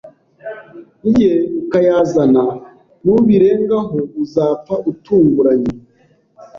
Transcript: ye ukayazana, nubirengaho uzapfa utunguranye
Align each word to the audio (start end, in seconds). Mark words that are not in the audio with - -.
ye 1.17 1.31
ukayazana, 1.61 2.43
nubirengaho 3.03 3.97
uzapfa 4.23 4.75
utunguranye 4.91 5.73